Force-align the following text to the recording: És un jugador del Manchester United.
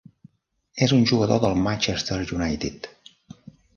És 0.85 0.95
un 0.95 1.03
jugador 1.11 1.43
del 1.43 1.59
Manchester 1.67 2.17
United. 2.39 2.91